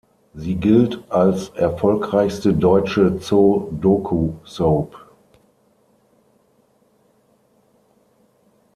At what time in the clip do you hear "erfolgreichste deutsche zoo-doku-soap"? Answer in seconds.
1.49-4.97